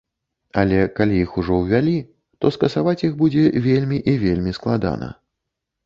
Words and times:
Але 0.61 0.79
калі 0.99 1.19
іх 1.25 1.35
ўжо 1.41 1.59
ўвялі, 1.59 1.95
то 2.39 2.53
скасаваць 2.57 2.99
іх 3.07 3.13
будзе 3.23 3.47
вельмі 3.71 3.97
і 4.15 4.19
вельмі 4.29 4.51
складана. 4.61 5.17